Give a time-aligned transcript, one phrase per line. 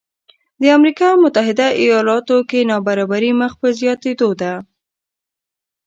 [0.61, 4.53] د امریکا متحده ایالاتو کې نابرابري مخ په زیاتېدو ده